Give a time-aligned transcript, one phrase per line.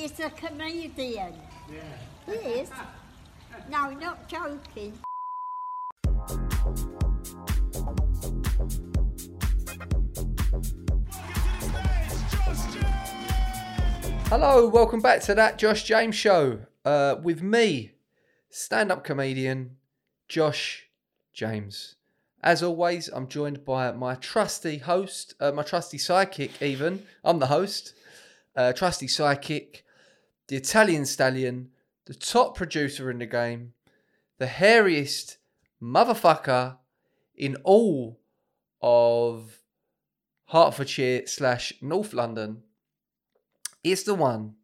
[0.00, 1.34] He's a comedian.
[2.24, 2.70] He is.
[3.68, 4.98] No, not joking.
[14.28, 17.92] Hello, welcome back to that Josh James show uh, with me,
[18.48, 19.76] stand up comedian
[20.28, 20.88] Josh
[21.34, 21.96] James.
[22.42, 27.02] As always, I'm joined by my trusty host, uh, my trusty sidekick, even.
[27.22, 27.92] I'm the host,
[28.56, 29.82] uh, trusty sidekick,
[30.50, 31.70] the Italian stallion,
[32.06, 33.72] the top producer in the game,
[34.38, 35.36] the hairiest
[35.80, 36.76] motherfucker
[37.36, 38.18] in all
[38.82, 39.60] of
[40.48, 42.62] Hertfordshire slash North London.
[43.84, 44.56] It's the one,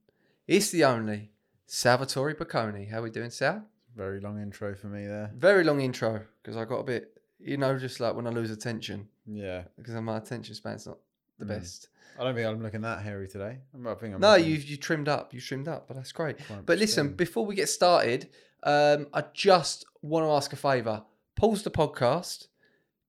[0.49, 1.31] it's the only,
[1.67, 2.91] Salvatore Picone.
[2.91, 3.65] How we doing, Sal?
[3.95, 5.31] Very long intro for me there.
[5.37, 8.51] Very long intro because I got a bit, you know, just like when I lose
[8.51, 9.63] attention Yeah.
[9.77, 10.99] because my attention span's not
[11.39, 11.49] the Mm.
[11.49, 11.89] best.
[12.19, 13.59] I don't think I'm looking that hairy today.
[13.75, 16.13] I'm- I think I'm No, looking you you trimmed up, you trimmed up, but that's
[16.13, 16.37] great.
[16.47, 18.29] quite But listen, before we get started,
[18.63, 21.05] um, I just want to ask a favour.
[21.37, 22.49] Pause the podcast,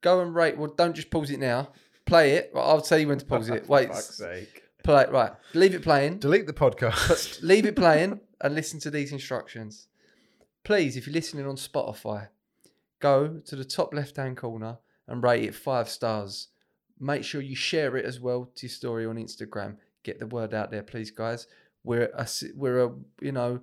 [0.01, 0.57] go and rate.
[0.57, 1.71] Well, don't just pause it now.
[2.05, 2.51] Play it.
[2.55, 3.65] I'll tell you when to pause it.
[3.65, 4.63] For Wait, fuck's sake.
[4.83, 5.11] play it.
[5.11, 6.19] Right, leave it playing.
[6.19, 7.41] Delete the podcast.
[7.41, 9.87] leave it playing and listen to these instructions.
[10.63, 12.27] Please, if you're listening on Spotify,
[12.99, 16.49] go to the top left hand corner and rate it five stars.
[16.99, 19.77] Make sure you share it as well to your story on Instagram.
[20.03, 21.47] Get the word out there, please, guys.
[21.83, 23.61] We're a, we're a you know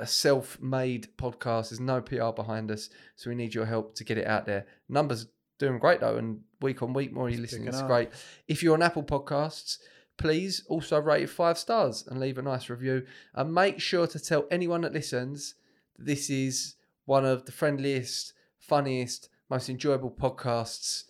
[0.00, 1.70] a self-made podcast.
[1.70, 4.66] There's no PR behind us, so we need your help to get it out there.
[4.88, 5.26] Numbers
[5.58, 7.68] doing great though, and week on week more you listening.
[7.68, 8.10] It's great.
[8.48, 9.78] If you're on Apple Podcasts,
[10.16, 13.04] please also rate it five stars and leave a nice review.
[13.34, 15.54] And make sure to tell anyone that listens
[15.96, 21.04] that this is one of the friendliest, funniest, most enjoyable podcasts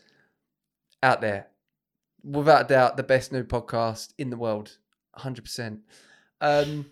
[1.02, 1.48] out there.
[2.24, 4.78] Without a doubt, the best new podcast in the world.
[5.18, 5.80] 100%.
[6.40, 6.86] Um,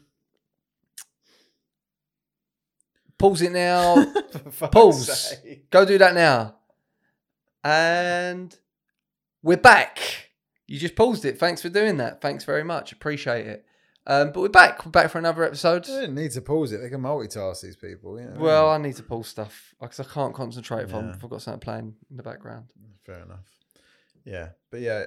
[3.19, 4.13] pause it now.
[4.73, 5.19] Pause.
[5.43, 5.71] sake.
[5.71, 6.57] Go do that now.
[7.63, 8.57] And
[9.43, 9.99] we're back.
[10.67, 11.39] You just paused it.
[11.39, 12.21] Thanks for doing that.
[12.21, 12.93] Thanks very much.
[12.93, 13.65] Appreciate it.
[14.07, 14.85] Um, but we're back.
[14.85, 15.85] We're back for another episode.
[15.85, 16.79] They didn't need to pause it.
[16.79, 18.19] They can multitask these people.
[18.19, 18.37] You know?
[18.41, 21.15] Well, I need to pause stuff because I can't concentrate if, I'm, Yeah.
[21.17, 22.73] if I've got something playing in the background.
[23.05, 23.45] fair enough.
[24.25, 25.05] Yeah, but yeah,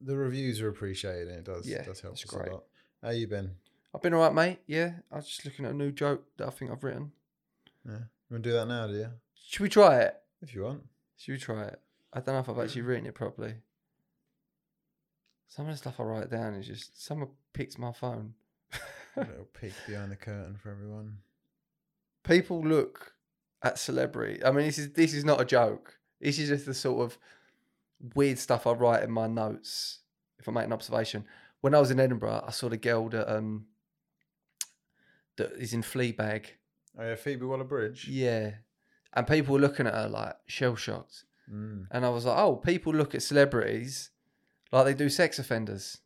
[0.00, 2.48] the reviews are appreciated and it does Yeah, does help us great.
[2.48, 2.64] a lot.
[3.02, 3.52] How you been?
[3.94, 4.58] I've been alright, mate.
[4.66, 7.12] Yeah, I was just looking at a new joke that I think I've written.
[7.84, 7.98] Yeah, you
[8.30, 8.86] want to do that now?
[8.86, 9.08] Do you?
[9.34, 10.14] Should we try it?
[10.40, 10.82] If you want.
[11.16, 11.80] Should we try it?
[12.12, 13.54] I don't know if I've actually written it properly.
[15.48, 18.34] Some of the stuff I write down is just someone picks my phone.
[19.16, 21.18] A little peek behind the curtain for everyone.
[22.24, 23.12] people look
[23.62, 24.42] at celebrity.
[24.42, 25.98] I mean, this is this is not a joke.
[26.20, 27.18] This is just the sort of
[28.14, 30.00] weird stuff I write in my notes.
[30.38, 31.24] If I make an observation,
[31.60, 33.66] when I was in Edinburgh, I saw the girl that um
[35.36, 36.46] that is in Fleabag.
[36.98, 38.08] Oh yeah, Phoebe Waller Bridge.
[38.08, 38.52] Yeah,
[39.14, 41.86] and people were looking at her like shell shocked, Mm.
[41.90, 44.10] and I was like, oh, people look at celebrities
[44.70, 45.98] like they do sex offenders.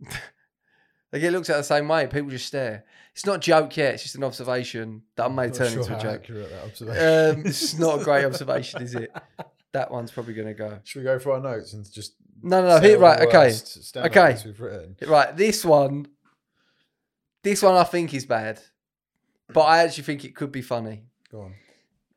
[1.10, 2.06] they get looked at the same way.
[2.06, 2.84] People just stare.
[3.14, 3.94] It's not a joke yet.
[3.94, 6.22] It's just an observation that I may turn sure into a joke.
[6.22, 7.40] accurate that observation.
[7.40, 9.10] Um, it's not a great observation, is it?
[9.72, 10.78] That one's probably going to go.
[10.84, 12.80] Should we go for our notes and just No, no, no.
[12.80, 13.20] Hit right.
[13.20, 13.54] Okay,
[13.96, 14.36] okay.
[14.44, 14.96] we've written?
[15.06, 15.36] right.
[15.36, 16.06] This one,
[17.42, 18.60] this one, I think is bad,
[19.52, 21.54] but I actually think it could be funny Go on.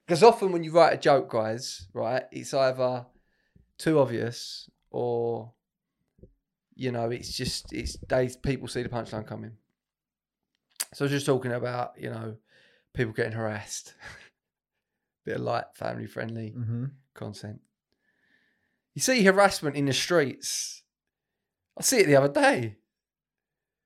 [0.06, 3.06] because often when you write a joke, guys, right, it's either
[3.78, 5.52] too obvious or
[6.76, 9.52] you know, it's just it's they people see the punchline coming.
[10.94, 12.38] So I was just talking about you know
[12.94, 13.94] people getting harassed,
[15.26, 16.56] bit of light, family friendly.
[16.58, 16.86] Mm-hmm.
[17.14, 17.60] Content.
[18.94, 20.84] You see harassment in the streets.
[21.78, 22.78] I see it the other day.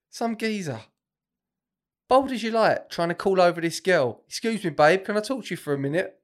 [0.09, 0.80] Some geezer,
[2.08, 4.24] bold as you like, trying to call over this girl.
[4.28, 6.19] Excuse me, babe, can I talk to you for a minute?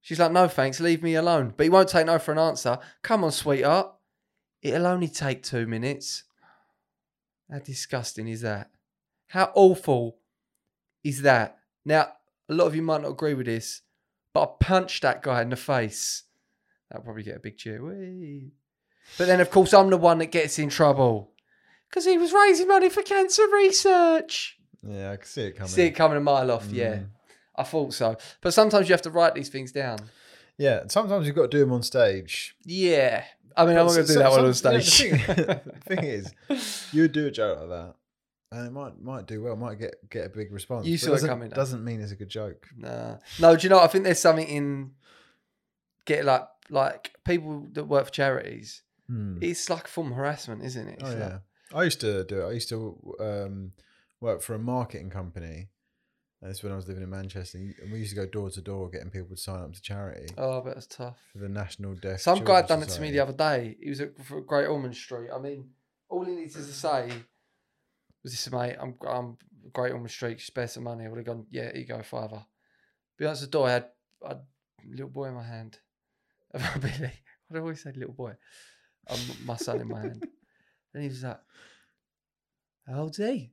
[0.00, 1.54] She's like, no thanks, leave me alone.
[1.56, 2.78] But he won't take no for an answer.
[3.02, 3.90] Come on, sweetheart.
[4.62, 6.24] It'll only take two minutes.
[7.50, 8.70] How disgusting is that?
[9.28, 10.18] How awful
[11.02, 11.58] is that?
[11.84, 12.12] Now,
[12.48, 13.82] a lot of you might not agree with this,
[14.34, 16.24] but I punched that guy in the face.
[16.90, 17.82] That'll probably get a big cheer.
[17.82, 18.50] Whee.
[19.16, 21.30] But then, of course, I'm the one that gets in trouble
[21.88, 24.58] because he was raising money for cancer research.
[24.86, 25.70] Yeah, I can see it coming.
[25.70, 26.66] See it coming a mile off.
[26.70, 27.06] Yeah, Mm.
[27.56, 28.16] I thought so.
[28.42, 29.98] But sometimes you have to write these things down.
[30.58, 32.54] Yeah, sometimes you've got to do them on stage.
[32.64, 33.24] Yeah.
[33.56, 35.00] I mean, I'm not going to do that one on stage.
[35.04, 35.44] yeah, the, thing,
[35.74, 37.94] the thing is, you would do a joke like that,
[38.54, 40.86] and it might might do well, might get get a big response.
[40.86, 41.56] You saw it doesn't, coming, though.
[41.56, 42.66] Doesn't mean it's a good joke.
[42.76, 43.16] Nah.
[43.40, 43.80] No, do you know?
[43.80, 44.92] I think there's something in
[46.06, 48.82] get like like people that work for charities.
[49.08, 49.38] Hmm.
[49.42, 50.94] It's like a form of harassment, isn't it?
[51.00, 51.38] It's Oh like- yeah,
[51.74, 52.46] I used to do it.
[52.48, 53.72] I used to um,
[54.20, 55.68] work for a marketing company.
[56.42, 57.56] Is when I was living in Manchester.
[57.56, 60.26] And we used to go door to door getting people to sign up to charity
[60.36, 61.16] Oh, but it's tough.
[61.32, 62.20] for the National Deaf.
[62.20, 63.78] Some guy Children's done it to me the other day.
[63.82, 64.10] He was at
[64.46, 65.30] Great Ormond Street.
[65.34, 65.70] I mean,
[66.10, 67.10] all he needed to say
[68.24, 68.76] was this, a mate.
[68.80, 69.36] I'm I'm
[69.72, 70.40] Great Ormond Street.
[70.40, 71.04] Spare some money.
[71.04, 71.46] I would have gone.
[71.50, 72.44] Yeah, here you go, fiver.
[73.16, 73.68] But answered the door.
[73.68, 73.86] I had,
[74.26, 74.38] a
[74.90, 75.78] little boy in my hand.
[76.80, 77.12] Billy.
[77.54, 78.32] I always say little boy.
[79.08, 80.26] Um, my son in my hand.
[80.94, 81.40] And he was like,
[82.86, 83.50] "How old's he?"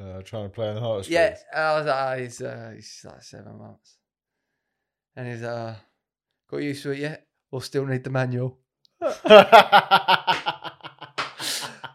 [0.00, 3.04] Uh, trying to play on the heart Yeah, I was like, oh, he's uh, he's
[3.04, 3.96] like seven months.
[5.16, 5.74] And he's uh,
[6.48, 7.26] got used to it yet?
[7.50, 8.60] Or still need the manual?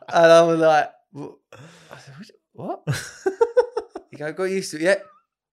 [0.09, 1.35] And I was like, said,
[2.54, 2.83] "What?"
[4.12, 5.04] You go, got used to it yet?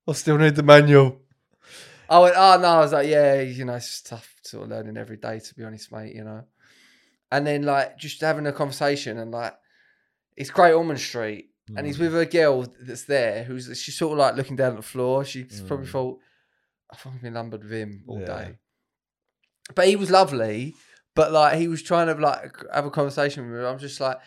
[0.09, 1.21] I still need the manual.
[2.09, 4.71] I went, oh no, I was like, yeah, you know, it's just tough sort of
[4.71, 6.45] learning every day, to be honest, mate, you know.
[7.33, 9.55] And then like just having a conversation and like
[10.37, 12.01] it's Great Ormond Street and he's Mm.
[12.01, 15.25] with a girl that's there who's she's sort of like looking down at the floor.
[15.25, 15.91] She's probably Mm.
[15.93, 16.19] thought,
[16.93, 18.27] I've fucking been lumbered with him all Yeah.
[18.27, 18.59] day.
[19.75, 20.75] But he was lovely,
[21.15, 23.67] but like he was trying to like have a conversation with me.
[23.67, 24.19] I'm just like,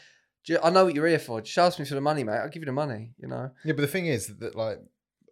[0.47, 1.41] "Ju- I know what you're here for.
[1.41, 2.37] Just ask me for the money, mate.
[2.37, 3.51] I'll give you the money, you know.
[3.65, 4.79] Yeah, but the thing is that like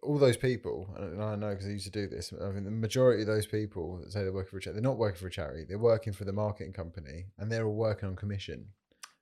[0.02, 2.32] all those people, and I know because I used to do this.
[2.40, 4.90] I mean, the majority of those people that say they're working for a charity, they're
[4.90, 5.64] not working for a charity.
[5.68, 8.66] They're working for the marketing company, and they're all working on commission.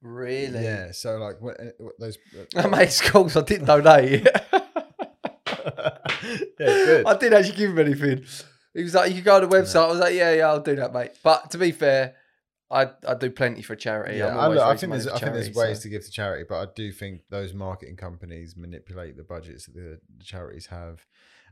[0.03, 0.63] Really?
[0.63, 0.91] Yeah.
[0.93, 2.19] So like when, uh, what those.
[2.57, 3.37] I made schools.
[3.37, 4.27] I didn't donate.
[6.25, 7.07] yeah, good.
[7.07, 8.25] I didn't actually give him anything.
[8.75, 10.61] He was like, "You can go on the website." I was like, "Yeah, yeah, I'll
[10.61, 12.15] do that, mate." But to be fair,
[12.75, 14.19] I I do plenty for charity.
[14.19, 16.05] Yeah, I, look, I think there's for I think there's charity, ways so- to give
[16.05, 20.25] to charity, but I do think those marketing companies manipulate the budgets that the, the
[20.25, 21.07] charities have,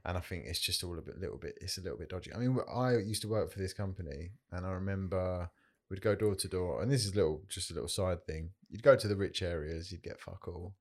[0.04, 2.32] and I think it's just all a bit, little bit, it's a little bit dodgy.
[2.34, 5.50] I mean, I used to work for this company, and I remember
[5.88, 8.50] we'd go door to door, and this is little, just a little side thing.
[8.68, 10.74] You'd go to the rich areas, you'd get fuck all.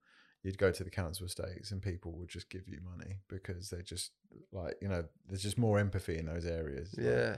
[0.44, 3.84] You'd go to the council estates, and people would just give you money because they're
[3.84, 4.10] just
[4.52, 6.96] like you know, there's just more empathy in those areas.
[6.98, 7.36] like, Yeah,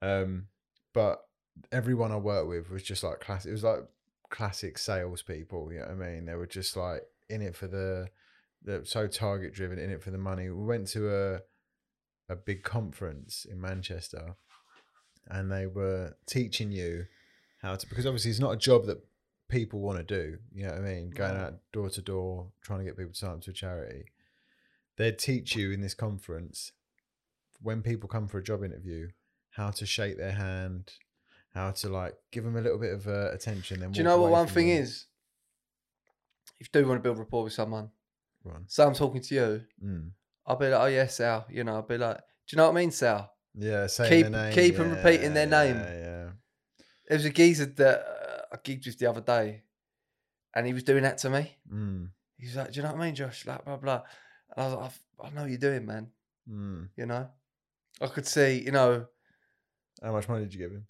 [0.00, 0.46] um,
[0.94, 1.20] but
[1.72, 3.50] everyone I worked with was just like classic.
[3.50, 3.80] It was like
[4.30, 5.72] classic salespeople.
[5.72, 6.26] You know what I mean?
[6.26, 8.08] They were just like in it for the,
[8.62, 10.50] the so target driven, in it for the money.
[10.50, 11.40] We went to a
[12.32, 14.36] a big conference in Manchester,
[15.28, 17.06] and they were teaching you
[17.60, 18.98] how to because obviously it's not a job that
[19.48, 20.38] people want to do.
[20.54, 21.10] You know what I mean?
[21.10, 24.04] Going out door to door trying to get people to sign up to a charity.
[24.96, 26.72] They'd teach you in this conference
[27.60, 29.08] when people come for a job interview
[29.50, 30.92] how to shake their hand,
[31.54, 33.80] how to like give them a little bit of uh, attention.
[33.80, 34.82] Then Do you know what one thing them.
[34.82, 35.06] is?
[36.60, 37.90] If you do want to build rapport with someone,
[38.46, 38.64] on.
[38.68, 40.10] say I'm talking to you, Mm.
[40.46, 42.76] I'll be like, "Oh yeah, Sal." You know, I'll be like, "Do you know what
[42.76, 44.52] I mean, Sal?" Yeah, Keep- name.
[44.52, 45.76] keep 'em repeating their yeah, name.
[45.76, 46.30] Yeah, yeah
[47.08, 49.64] There was a geezer that uh, I gigged with the other day,
[50.54, 51.56] and he was doing that to me.
[51.72, 52.10] Mm.
[52.36, 54.02] He was like, "Do you know what I mean, Josh?" Like blah blah.
[54.50, 56.12] And I was like, "I've- "I know what you're doing, man."
[56.48, 56.88] Mm.
[56.96, 57.30] You know,
[58.00, 59.06] I could see, you know,
[60.02, 60.86] How much money did you give him?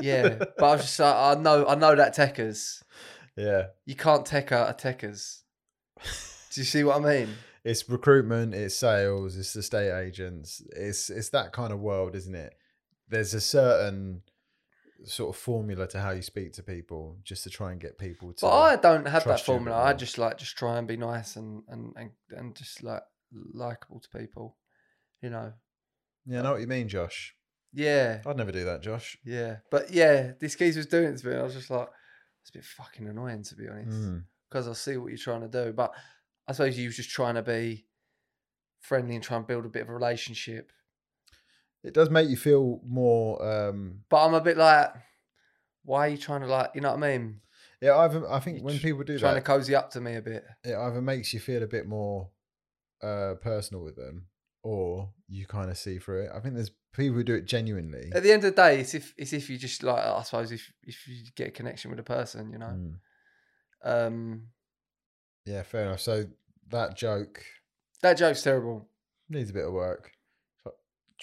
[0.00, 0.36] Yeah.
[0.38, 2.82] but I was just like, I know, I know that techers.
[3.36, 5.42] yeah, You can't tech out a techers.
[5.96, 7.28] Do you see what I mean?
[7.64, 12.54] it's recruitment, it's sales, it's estate agents, it's it's that kind of world, isn't it?
[13.08, 14.22] There's a certain
[15.04, 18.32] sort of formula to how you speak to people, just to try and get people
[18.32, 18.46] to.
[18.46, 19.84] But I don't have that trust you a bit formula.
[19.84, 23.02] I just like just try and be nice and and and, and just like
[23.52, 24.56] likable to people.
[25.20, 25.52] You know.
[26.26, 27.34] yeah, I know what you mean, Josh.
[27.72, 28.20] Yeah.
[28.26, 29.18] I'd never do that, Josh.
[29.24, 29.56] Yeah.
[29.70, 31.32] But yeah, this geezer was doing it to me.
[31.32, 31.88] and I was just like,
[32.42, 34.22] it's a bit fucking annoying to be honest.
[34.50, 35.72] Because I see what you're trying to do.
[35.72, 35.92] But
[36.46, 37.84] I suppose you was just trying to be
[38.80, 40.72] friendly and try and build a bit of a relationship.
[41.84, 43.44] It does make you feel more.
[43.44, 44.90] um But I'm a bit like,
[45.84, 47.40] why are you trying to like, you know what I mean?
[47.80, 50.22] Yeah, I've, I think when people do trying that, to cozy up to me a
[50.22, 50.44] bit.
[50.64, 52.28] it either makes you feel a bit more
[53.02, 54.26] uh, personal with them,
[54.68, 56.30] or you kind of see through it.
[56.34, 58.10] I think there's people who do it genuinely.
[58.14, 60.52] At the end of the day, it's if it's if you just like I suppose
[60.52, 62.76] if if you get a connection with a person, you know.
[62.76, 62.94] Mm.
[63.82, 64.42] Um
[65.46, 66.00] Yeah, fair enough.
[66.00, 66.26] So
[66.68, 67.42] that joke
[68.02, 68.86] that joke's terrible.
[69.30, 70.12] needs a bit of work.
[70.66, 70.70] Do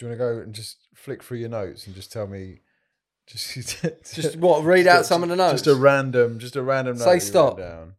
[0.06, 2.62] you want to go and just flick through your notes and just tell me,
[3.28, 3.54] just
[4.14, 5.62] Just what, read just out some of the notes.
[5.62, 6.98] Just a random, just a random.
[6.98, 7.58] Say note stop.
[7.60, 7.94] Down.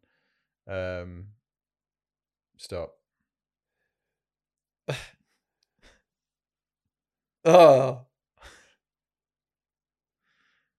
[0.69, 1.27] Um,
[2.59, 2.96] stop.
[7.47, 8.01] Oh.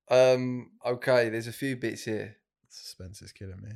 [0.09, 2.35] Um, okay, there's a few bits here.
[2.69, 3.71] Suspense is killing me.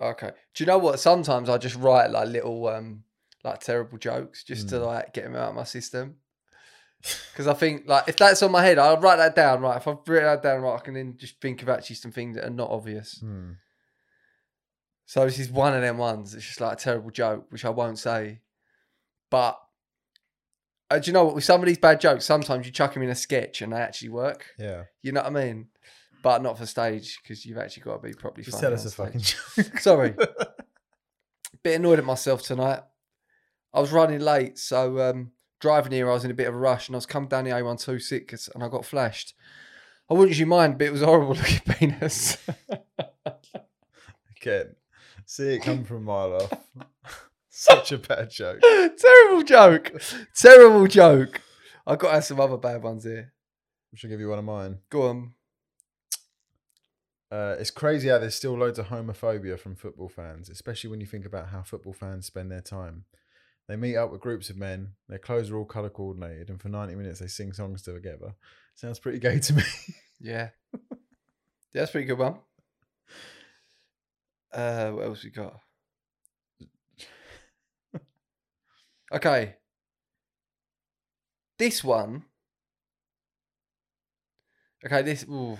[0.00, 0.30] Okay.
[0.54, 1.00] Do you know what?
[1.00, 3.02] Sometimes I just write like little um
[3.44, 4.86] like terrible jokes just to Mm.
[4.86, 6.16] like get them out of my system.
[7.32, 9.60] Because I think like if that's on my head, I'll write that down.
[9.60, 12.12] Right, if I've written that down, right, I can then just think of actually some
[12.12, 13.18] things that are not obvious.
[13.20, 13.52] Hmm.
[15.06, 16.34] So this is one of them ones.
[16.34, 18.40] It's just like a terrible joke, which I won't say.
[19.30, 19.58] But
[20.90, 21.34] uh, do you know what?
[21.34, 23.76] With some of these bad jokes, sometimes you chuck them in a sketch and they
[23.76, 24.46] actually work.
[24.58, 24.84] Yeah.
[25.02, 25.68] You know what I mean?
[26.22, 28.44] But not for stage because you've actually got to be properly.
[28.44, 29.20] Just funny tell us a fucking
[29.66, 29.78] joke.
[29.78, 30.14] Sorry.
[31.62, 32.80] Bit annoyed at myself tonight.
[33.72, 36.58] I was running late, so um, driving here, I was in a bit of a
[36.58, 39.34] rush, and I was coming down the A126, and I got flashed.
[40.08, 42.38] I wouldn't usually mind, but it was horrible looking penis.
[44.40, 44.76] Again,
[45.26, 46.52] see it come from a mile off.
[47.60, 48.60] Such a bad joke.
[48.62, 50.00] Terrible joke.
[50.36, 51.42] Terrible joke.
[51.84, 53.32] I've got to have some other bad ones here.
[53.92, 54.78] I should give you one of mine?
[54.90, 55.34] Go on.
[57.32, 61.06] Uh, it's crazy how there's still loads of homophobia from football fans, especially when you
[61.06, 63.06] think about how football fans spend their time.
[63.66, 66.68] They meet up with groups of men, their clothes are all colour coordinated, and for
[66.68, 68.34] 90 minutes they sing songs together.
[68.76, 69.62] Sounds pretty gay to me.
[70.20, 70.50] Yeah.
[70.72, 70.88] yeah
[71.74, 72.36] that's a pretty good one.
[74.52, 75.60] Uh, what else we got?
[79.12, 79.54] Okay.
[81.58, 82.24] This one.
[84.84, 85.24] Okay, this.
[85.28, 85.58] ooh.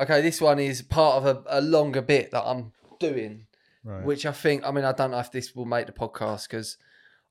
[0.00, 3.46] Okay, this one is part of a, a longer bit that I'm doing,
[3.84, 4.04] right.
[4.04, 4.64] which I think.
[4.64, 6.76] I mean, I don't know if this will make the podcast because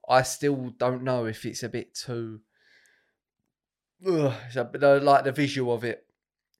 [0.07, 2.39] I still don't know if it's a bit too.
[4.07, 6.05] Ugh, it's a bit, like the visual of it.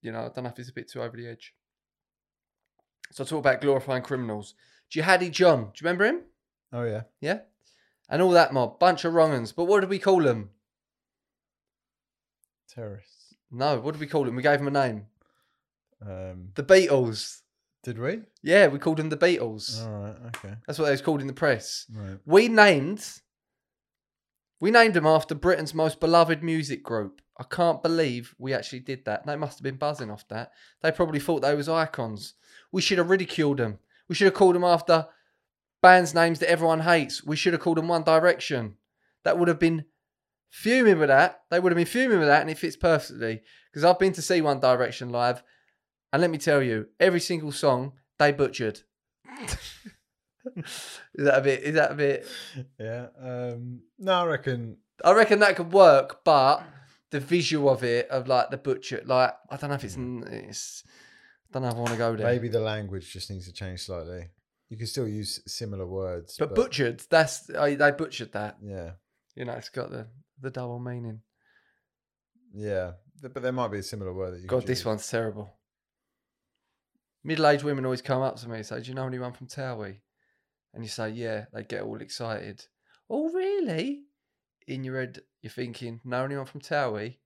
[0.01, 1.53] You know, I don't know if it's a bit too over the edge.
[3.12, 4.55] So I talk about glorifying criminals.
[4.93, 6.22] Jihadi John, do you remember him?
[6.74, 7.01] oh, yeah.
[7.22, 7.39] Yeah,
[8.10, 9.51] and all that mob, bunch of wrong'uns.
[9.55, 10.50] But what did we call them?
[12.69, 13.36] Terrorists.
[13.51, 14.36] No, what did we call them?
[14.36, 15.05] We gave them a name.
[16.01, 17.41] Um, The Beatles.
[17.83, 18.22] did we?
[18.41, 19.86] Yeah, we called them the Beatles.
[19.86, 20.15] All right.
[20.27, 20.55] Okay.
[20.65, 21.86] That's what they was called in the press.
[21.93, 22.17] Right.
[22.25, 23.05] We named
[24.60, 27.22] we named them after Britain's most beloved music group.
[27.38, 29.25] I can't believe we actually did that.
[29.25, 30.51] They must have been buzzing off that.
[30.81, 32.36] They probably thought they was icons.
[32.72, 33.79] We should have ridiculed them.
[34.07, 35.07] We should have called them after
[35.84, 37.24] bands names that everyone hates.
[37.24, 38.78] We should have called them One Direction.
[39.24, 39.86] That would have been
[40.50, 41.42] fuming with that.
[41.52, 43.42] They would have been fuming with that, and it fits perfectly.
[43.70, 45.44] Because I've been to see One Direction live,
[46.12, 48.80] and let me tell you, every single song they butchered.
[50.56, 51.63] is that a bit?
[51.63, 52.28] Is that a bit?
[52.80, 53.08] Yeah.
[53.22, 54.78] Um, no, I reckon.
[55.04, 56.63] I reckon that could work, but
[57.10, 60.84] the visual of it, of like the butcher, like I don't know if it's, it's
[61.50, 62.28] I don't know if I want to go there.
[62.28, 64.30] Maybe the language just needs to change slightly.
[64.74, 68.58] You can still use similar words, but, butchered, that's I, they butchered that.
[68.60, 68.94] yeah,
[69.36, 70.08] You know, it's got the
[70.42, 71.22] the double meaning.
[72.56, 72.94] yeah.
[73.22, 74.48] But there might be a similar word that you.
[74.48, 75.53] God, this one's terrible.
[77.24, 80.00] Middle-aged women always come up to me and say, "Do you know anyone from Towie?"
[80.74, 82.65] And you say, "Yeah." They get all excited.
[83.12, 84.06] Oh, really?
[84.65, 87.18] In your head, you're thinking, "Know anyone from Towie?"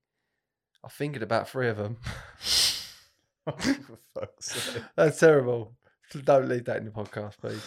[0.84, 1.96] I fingered about three of them.
[3.46, 4.82] Oh, for fuck's sake.
[4.96, 5.77] That's terrible.
[6.24, 7.62] Don't leave that in the podcast, please.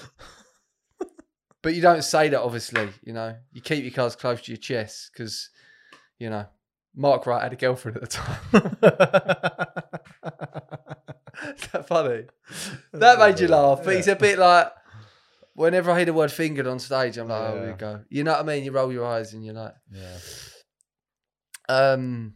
[1.62, 2.90] but you don't say that, obviously.
[3.04, 5.50] You know, you keep your cards close to your chest because,
[6.18, 6.46] you know,
[6.96, 8.40] Mark Wright had a girlfriend at the time.
[11.56, 12.26] Is that funny?
[12.94, 13.82] That made you laugh.
[13.84, 14.72] But he's a bit like,
[15.54, 18.02] whenever I hear the word fingered on stage, I'm like, oh, here we go.
[18.10, 18.64] You know what I mean?
[18.64, 20.18] You roll your eyes and you're like, yeah.
[21.70, 22.34] um,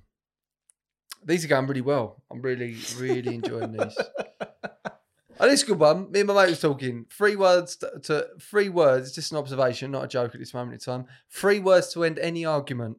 [1.24, 2.24] these are going really well.
[2.32, 3.98] I'm really, really enjoying these.
[5.40, 6.12] Oh, this good one.
[6.12, 7.06] Me and my mate was talking.
[7.10, 9.08] Three words to, to three words.
[9.08, 11.08] It's just an observation, not a joke at this moment in time.
[11.30, 12.98] Three words to end any argument.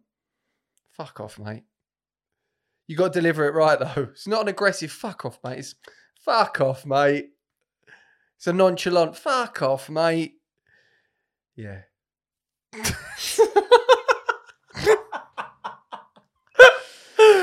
[0.92, 1.64] Fuck off, mate.
[2.86, 4.08] You got to deliver it right though.
[4.12, 5.58] It's not an aggressive fuck off, mate.
[5.58, 5.74] It's
[6.20, 7.30] fuck off, mate.
[8.36, 10.34] It's a nonchalant fuck off, mate.
[11.54, 11.82] Yeah.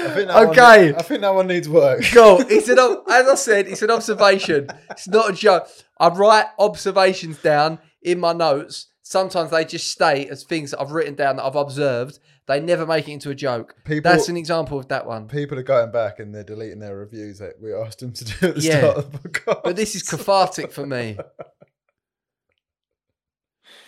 [0.05, 0.91] I think that Okay.
[0.91, 2.03] One, I think that one needs work.
[2.13, 2.41] Cool.
[2.49, 4.67] It's an as I said, it's an observation.
[4.91, 5.67] It's not a joke.
[5.99, 8.87] I write observations down in my notes.
[9.01, 12.19] Sometimes they just stay as things that I've written down that I've observed.
[12.45, 13.75] They never make it into a joke.
[13.85, 15.27] People- That's an example of that one.
[15.27, 18.47] People are going back and they're deleting their reviews that we asked them to do
[18.47, 18.79] at the Yeah.
[18.79, 19.61] start of the podcast.
[19.63, 21.17] But this is cathartic for me.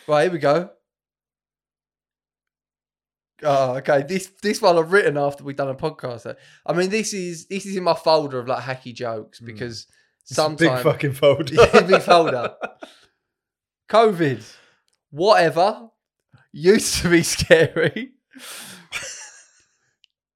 [0.07, 0.69] Right, here we go.
[3.45, 4.03] Oh, okay.
[4.07, 6.35] This this one I've written after we've done a podcast.
[6.65, 9.45] I mean, this is this is in my folder of like hacky jokes hmm.
[9.45, 9.87] because
[10.23, 11.55] It's a sometimes big fucking folder.
[11.87, 12.55] Big folder.
[13.89, 14.55] COVID,
[15.11, 15.89] whatever,
[16.51, 18.13] used to be scary.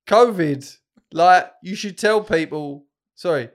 [0.08, 0.78] COVID,
[1.12, 2.86] like you should tell people.
[3.16, 3.50] Sorry,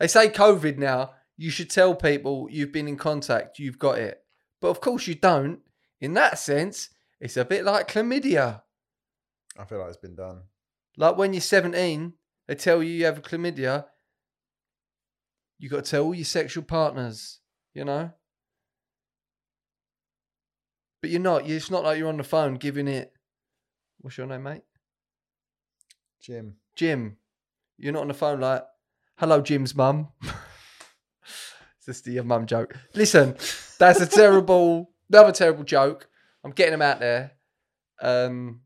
[0.00, 1.12] they say COVID now.
[1.36, 4.20] You should tell people you've been in contact, you've got it.
[4.60, 5.60] But of course you don't.
[6.00, 8.62] In that sense, it's a bit like chlamydia.
[9.58, 10.42] I feel like it's been done.
[10.96, 12.12] Like when you're 17,
[12.46, 13.86] they tell you you have chlamydia.
[15.58, 17.40] You got to tell all your sexual partners,
[17.74, 18.10] you know.
[21.00, 21.48] But you're not.
[21.48, 23.12] It's not like you're on the phone giving it.
[24.00, 24.62] What's your name, mate?
[26.20, 26.56] Jim.
[26.74, 27.16] Jim.
[27.78, 28.64] You're not on the phone like,
[29.16, 32.74] "Hello, Jim's mum." it's just the mum joke.
[32.94, 33.36] Listen,
[33.78, 36.08] that's a terrible, another terrible joke.
[36.42, 37.32] I'm getting them out there.
[38.00, 38.60] Um,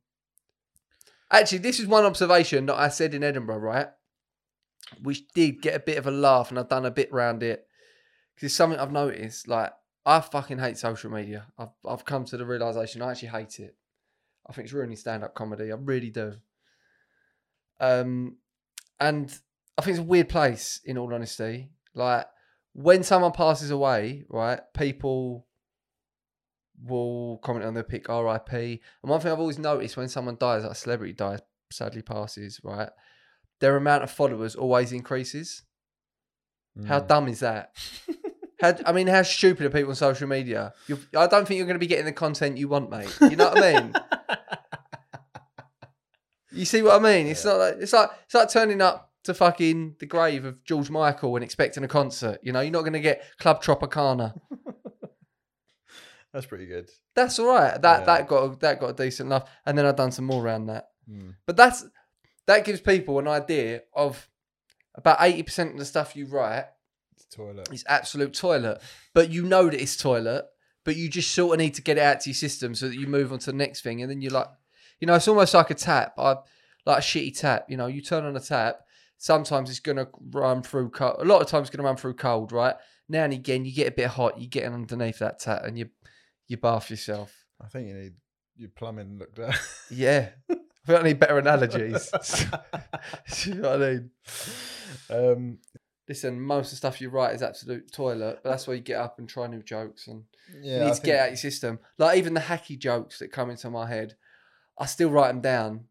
[1.30, 3.88] actually, this is one observation that I said in Edinburgh, right?
[5.02, 7.66] Which did get a bit of a laugh, and I've done a bit round it
[8.34, 9.48] because it's something I've noticed.
[9.48, 9.72] Like,
[10.04, 11.46] I fucking hate social media.
[11.58, 13.76] I've I've come to the realization I actually hate it.
[14.48, 15.70] I think it's ruining stand-up comedy.
[15.70, 16.34] I really do.
[17.78, 18.38] Um,
[18.98, 19.32] and
[19.78, 21.70] I think it's a weird place, in all honesty.
[21.94, 22.26] Like
[22.72, 24.60] when someone passes away, right?
[24.76, 25.46] People
[26.84, 28.52] will comment on their pic RIP.
[28.52, 31.40] And one thing I've always noticed when someone dies, like a celebrity dies,
[31.72, 32.88] sadly passes, right?
[33.60, 35.62] Their amount of followers always increases.
[36.86, 37.08] How Mm.
[37.08, 37.76] dumb is that?
[38.60, 40.72] how, I mean, how stupid are people on social media?
[40.86, 43.14] You're, I don't think you're going to be getting the content you want, mate.
[43.28, 43.94] You know what I mean?
[46.52, 47.28] You see what I mean?
[47.28, 47.52] It's Yeah.
[47.52, 51.36] not like it's like it's like turning up to fucking the grave of George Michael
[51.36, 52.40] and expecting a concert.
[52.42, 54.34] You know, you're not going to get Club Tropicana.
[56.32, 56.88] That's pretty good.
[57.14, 57.80] That's all right.
[57.82, 58.06] That Yeah.
[58.06, 60.66] that got a, that got a decent enough, and then I've done some more around
[60.66, 60.90] that.
[61.10, 61.34] Mm.
[61.46, 61.84] But that's
[62.46, 64.28] that gives people an idea of
[64.94, 66.66] about eighty percent of the stuff you write
[67.16, 67.68] It's toilet.
[67.72, 68.80] is absolute toilet.
[69.12, 70.44] But you know that it's toilet,
[70.84, 72.96] but you just sort of need to get it out to your system so that
[72.96, 74.48] you move on to the next thing, and then you're like,
[75.00, 76.14] you know, it's almost like a tap.
[76.16, 76.36] I
[76.86, 77.66] like a shitty tap.
[77.68, 78.80] You know, you turn on a tap.
[79.18, 81.16] Sometimes it's gonna run through cold.
[81.18, 82.76] A lot of times it's gonna run through cold, right?
[83.08, 84.40] Now and again, you get a bit hot.
[84.40, 85.90] You get underneath that tap, and you
[86.50, 87.32] you bath yourself.
[87.62, 88.12] I think you need
[88.56, 89.56] your plumbing looked at.
[89.90, 90.54] Yeah, I
[90.86, 92.10] think I need better analogies.
[93.46, 94.10] you know what I mean?
[95.10, 95.58] um,
[96.08, 98.98] Listen, most of the stuff you write is absolute toilet, but that's why you get
[99.00, 100.24] up and try new jokes and
[100.60, 101.78] yeah, you I need to think- get out your system.
[101.98, 104.16] Like even the hacky jokes that come into my head,
[104.76, 105.84] I still write them down.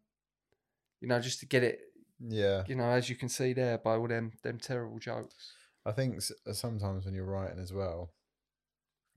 [1.00, 1.80] You know, just to get it.
[2.22, 5.54] Yeah, You know, as you can see there by all them them terrible jokes.
[5.86, 6.20] I think
[6.52, 8.12] sometimes when you're writing as well,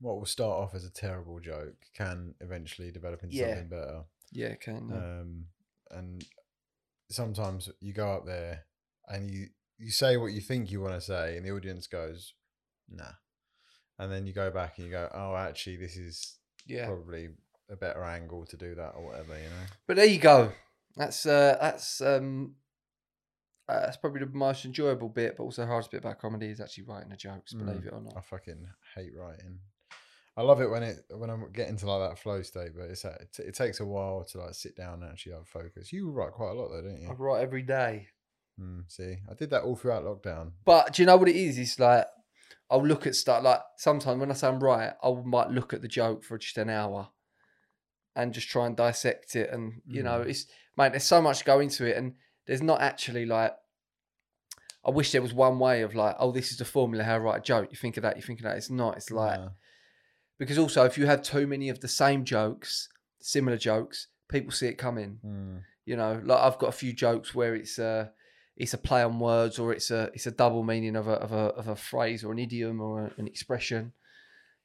[0.00, 3.48] what will start off as a terrible joke can eventually develop into Yeah.
[3.54, 4.04] something better.
[4.32, 4.88] Yeah, it can.
[4.88, 4.96] yeah.
[4.96, 5.46] Um,
[5.90, 6.24] and
[7.10, 8.64] sometimes you go up there
[9.08, 12.34] and you you say what you think you want to say, and the audience goes,
[12.88, 13.12] "Nah,"
[13.98, 16.86] and then you go back and you go, "Oh, actually, this is yeah.
[16.86, 17.30] probably
[17.68, 19.66] a better angle to do that, or whatever." You know.
[19.86, 20.52] But there you go.
[20.96, 22.54] That's uh that's um
[23.68, 26.60] uh, that's probably the most enjoyable bit, but also the hardest bit about comedy is
[26.60, 27.52] actually writing the jokes.
[27.52, 27.86] Believe Mm.
[27.86, 28.16] it or not.
[28.16, 29.58] I fucking hate writing.
[30.36, 33.04] I love it when it when I'm getting to like that flow state, but it's
[33.04, 35.92] uh, it, it takes a while to like sit down and actually have focus.
[35.92, 37.08] You write quite a lot though, don't you?
[37.08, 38.08] I write every day.
[38.60, 40.52] Mm, see, I did that all throughout lockdown.
[40.64, 41.56] But do you know what it is?
[41.58, 42.06] It's like
[42.70, 45.82] I'll look at stuff like sometimes when I say I'm right, I might look at
[45.82, 47.08] the joke for just an hour
[48.16, 49.50] and just try and dissect it.
[49.50, 50.28] And you know, Mm.
[50.30, 52.14] it's mate, there's so much go into it, and
[52.46, 53.52] there's not actually like.
[54.86, 57.20] I wish there was one way of like, oh, this is the formula how to
[57.20, 57.68] write a joke.
[57.70, 58.56] You think of that, you think of that.
[58.58, 58.96] It's not.
[58.96, 59.48] It's like Nah.
[60.38, 62.88] Because also if you have too many of the same jokes,
[63.20, 65.20] similar jokes, people see it coming.
[65.24, 68.12] Mm, You know, like I've got a few jokes where it's a
[68.56, 71.32] it's a play on words or it's a it's a double meaning of a of
[71.32, 73.92] a of a phrase or an idiom or an expression.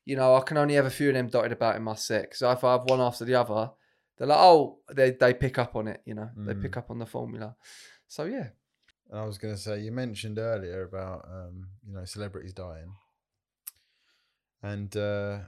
[0.06, 2.36] You know, I can only have a few of them dotted about in my set
[2.36, 3.72] So if I have one after the other,
[4.18, 6.02] they're like, oh, they they pick up on it.
[6.06, 6.62] You know, they Mm.
[6.62, 7.56] pick up on the formula.
[8.08, 8.50] So yeah,
[9.10, 12.94] And I was going to say, you mentioned earlier about um, you know celebrities dying,
[14.62, 15.40] and uh,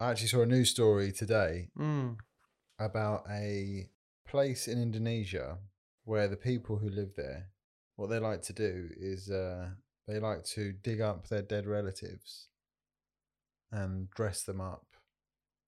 [0.00, 2.16] I actually saw a news story today mm.
[2.78, 3.88] about a
[4.26, 5.58] place in Indonesia
[6.04, 7.50] where the people who live there,
[7.96, 9.68] what they like to do is uh,
[10.08, 12.48] they like to dig up their dead relatives
[13.70, 14.86] and dress them up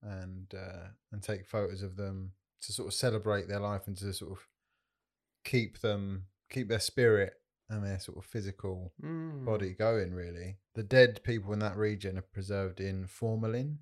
[0.02, 4.12] and uh, and take photos of them to sort of celebrate their life and to
[4.12, 4.38] sort of
[5.44, 7.34] keep them keep their spirit
[7.68, 9.44] and their sort of physical Mm.
[9.44, 13.78] body going really the dead people in that region are preserved in formalin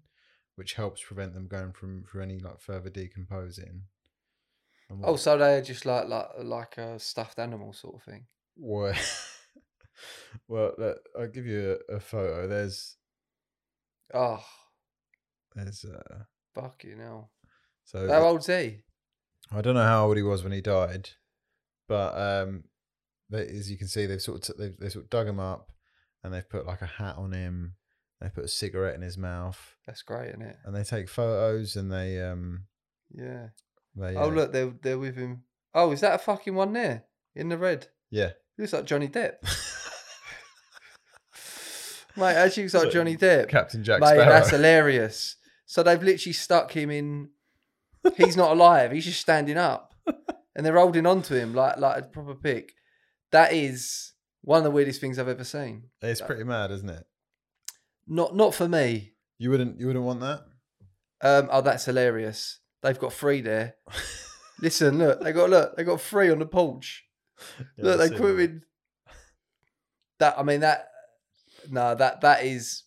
[0.57, 3.83] which helps prevent them going from through any like further decomposing
[5.03, 8.27] Oh, so they're just like like like a stuffed animal sort of thing.
[8.57, 8.97] what
[10.49, 12.97] well look, i'll give you a, a photo there's
[14.13, 14.45] Oh,
[15.55, 16.19] there's a uh
[16.55, 17.31] fucking hell!
[17.85, 18.83] so How old's he?
[19.51, 21.11] i don't know how old he was when he died
[21.89, 22.65] but um
[23.31, 25.41] they, as you can see they've sort of t- they've, they sort of dug him
[25.41, 25.71] up
[26.23, 27.75] and they've put like a hat on him
[28.25, 30.57] they put a cigarette in his mouth That's great, isn't it?
[30.65, 32.65] and they take photos and they um
[33.15, 33.49] Yeah.
[33.95, 35.45] they Oh uh, look, they're they're with him.
[35.75, 37.89] Oh, is that a fucking one there in the red?
[38.11, 38.31] Yeah.
[38.57, 39.35] He looks like Johnny Depp.
[42.17, 43.49] Mate, actually looks like Johnny Depp.
[43.49, 44.25] Captain Jack Mate, Sparrow.
[44.27, 45.37] that's hilarious.
[45.67, 47.31] So they've literally stuck him in.
[48.17, 48.93] He's not alive.
[48.93, 49.95] He's just standing up,
[50.55, 52.71] and they're holding on to him like like a proper pig.
[53.33, 55.85] That is one of the weirdest things I've ever seen.
[56.03, 57.05] it's pretty mad, isn't it?
[58.07, 59.13] Not not for me.
[59.39, 60.45] You wouldn't you wouldn't want that?
[61.21, 62.61] Um, oh, that's hilarious.
[62.83, 63.77] They've got three there.
[64.61, 67.05] Listen, look, they got look, they got three on the porch.
[67.77, 68.37] Yeah, look, they seen put
[70.19, 70.39] that.
[70.39, 70.89] I mean that.
[71.71, 72.85] No, that that is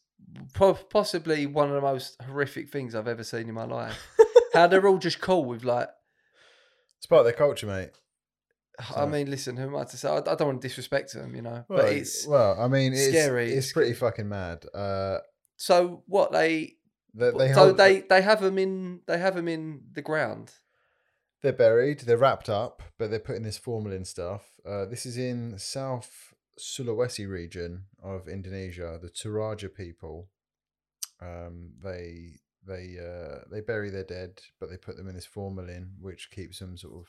[0.54, 4.08] po- possibly one of the most horrific things I've ever seen in my life.
[4.54, 5.90] How they're all just cool with like.
[6.98, 7.92] It's part of their culture, mate.
[8.96, 10.10] I mean, listen, who am I to say?
[10.10, 12.94] I, I don't want to disrespect them, you know, Well, but it's well, I mean,
[12.94, 14.66] it's, scary, It's, pretty fucking mad.
[14.74, 15.20] Uh,
[15.56, 16.76] so what they.
[17.14, 20.52] they, they so hold- they they have them in they have them in the ground.
[21.42, 22.02] They're buried.
[22.02, 24.44] They're wrapped up, but they're putting this formalin stuff.
[24.68, 29.00] Uh, this is in South Sulawesi region of Indonesia.
[29.02, 30.30] The Toraja people.
[31.20, 32.34] Um, they
[32.68, 36.60] they uh, they bury their dead, but they put them in this formalin, which keeps
[36.60, 37.08] them sort of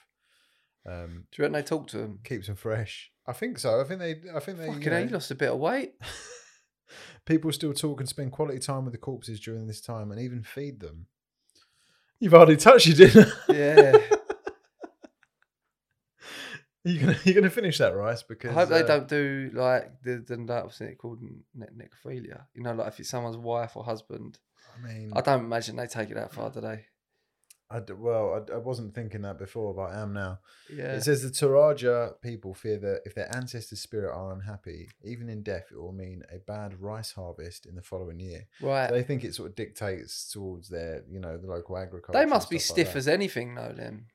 [0.88, 2.20] um, Do you reckon they talk to them?
[2.24, 3.10] keeps them fresh.
[3.26, 3.80] I think so.
[3.80, 4.16] I think they.
[4.34, 4.66] I think they.
[4.66, 5.92] Fucking you know, lost a bit of weight.
[7.26, 10.42] people still talk and spend quality time with the corpses during this time, and even
[10.42, 11.06] feed them.
[12.20, 13.30] You've hardly touched your dinner.
[13.48, 13.96] Yeah.
[16.84, 20.02] you gonna you gonna finish that rice because I hope they uh, don't do like
[20.02, 22.46] the the that what's it called ne- necrophilia.
[22.54, 24.38] You know, like if it's someone's wife or husband.
[24.76, 26.86] I mean, I don't imagine they take it that far, do they?
[27.70, 30.38] I d- well, I, I wasn't thinking that before, but I am now.
[30.74, 30.92] Yeah.
[30.94, 35.42] It says the Toraja people fear that if their ancestors' spirit are unhappy, even in
[35.42, 38.46] death, it will mean a bad rice harvest in the following year.
[38.62, 38.88] right.
[38.88, 42.18] So they think it sort of dictates towards their, you know, the local agriculture.
[42.18, 43.74] They must be stuff like stiff as anything, though.
[43.76, 44.06] Then.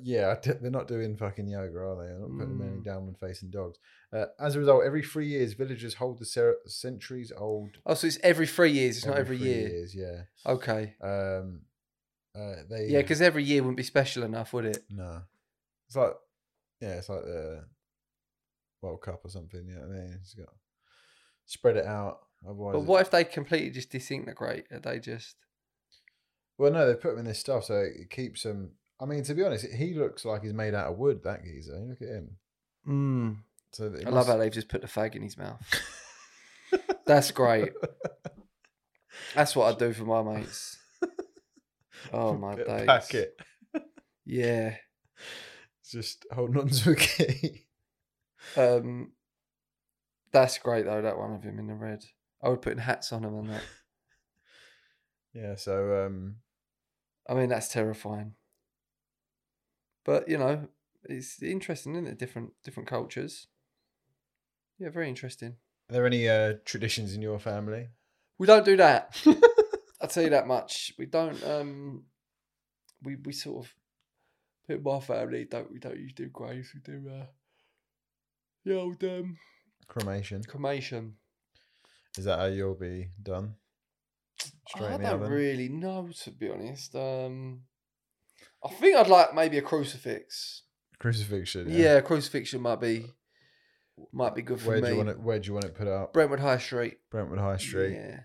[0.00, 2.08] Yeah, I d- they're not doing fucking yoga, are they?
[2.10, 2.84] They're not putting them any Mm.
[2.84, 3.78] downward facing dogs.
[4.12, 7.70] Uh, as a result, every three years, villagers hold the cer- centuries old.
[7.86, 8.98] Oh, so it's every three years.
[8.98, 9.68] It's not every three year.
[9.68, 10.22] Years, yeah.
[10.46, 10.94] Okay.
[11.02, 11.62] Um,
[12.34, 14.84] uh, they Yeah, because every year wouldn't be special enough, would it?
[14.90, 15.22] no,
[15.86, 16.14] it's like
[16.80, 17.64] yeah, it's like the
[18.82, 19.66] World Cup or something.
[19.66, 20.48] You know what I mean, it's got
[21.46, 22.20] spread it out.
[22.44, 24.66] Otherwise, But it- what if they completely just disintegrate?
[24.72, 25.36] Are they just?
[26.58, 28.72] well, no, they put him in this stuff so it keeps him.
[29.00, 31.22] I mean, to be honest, he looks like he's made out of wood.
[31.24, 32.36] That geezer, look at him.
[32.86, 33.36] Mm.
[33.72, 35.60] So it I love how they've just put the fag in his mouth.
[37.06, 37.72] That's great.
[39.34, 40.78] That's what I do for my mates.
[42.12, 42.86] Oh my days.
[42.86, 43.38] Packet.
[44.24, 44.76] Yeah.
[45.90, 47.66] Just holding on to a key.
[48.56, 49.12] Um,
[50.32, 51.02] that's great though.
[51.02, 52.04] That one of him in the red.
[52.42, 53.62] I would put hats on him and that.
[55.32, 56.36] Yeah, so um,
[57.28, 58.34] I mean, that's terrifying.
[60.04, 60.66] But you know,
[61.04, 62.18] it's interesting, isn't it?
[62.18, 63.46] Different different cultures.
[64.80, 65.56] Yeah, very interesting.
[65.88, 67.90] are there any uh, traditions in your family?
[68.38, 69.14] We don't do that.
[70.10, 70.92] Tell you that much.
[70.98, 71.42] We don't.
[71.44, 72.04] Um,
[73.02, 73.74] we we sort of.
[74.68, 76.72] In my family, don't we don't usually do graves.
[76.74, 77.26] We do uh,
[78.64, 79.36] the old um,
[79.88, 80.44] Cremation.
[80.44, 81.14] cremation.
[82.16, 83.54] Is that how you'll be done?
[84.68, 86.94] Straight I don't really know, to be honest.
[86.94, 87.62] Um,
[88.64, 90.62] I think I'd like maybe a crucifix.
[91.00, 91.66] Crucifixion.
[91.68, 93.06] Yeah, crucifixion might be
[94.12, 94.82] might be good for Where me.
[94.82, 95.20] do you want it?
[95.20, 96.12] Where do you want it put up?
[96.12, 96.98] Brentwood High Street.
[97.10, 97.94] Brentwood High Street.
[97.94, 98.20] Yeah.